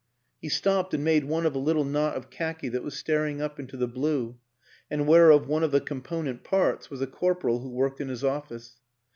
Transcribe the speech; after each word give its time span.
He 0.41 0.49
stopped 0.49 0.95
and 0.95 1.03
made 1.03 1.25
one 1.25 1.45
of 1.45 1.53
a 1.53 1.59
little 1.59 1.85
knot 1.85 2.15
of 2.17 2.31
khaki 2.31 2.69
that 2.69 2.81
was 2.81 2.97
staring 2.97 3.39
up 3.39 3.59
into 3.59 3.77
the 3.77 3.87
blue, 3.87 4.39
and 4.89 5.05
whereof 5.07 5.47
one 5.47 5.61
of 5.63 5.69
the 5.69 5.79
component 5.79 6.43
parts 6.43 6.89
was 6.89 7.03
a 7.03 7.05
corporal 7.07 7.59
who 7.59 7.69
worked 7.69 8.01
in 8.01 8.09
his 8.09 8.23
office. 8.23 8.77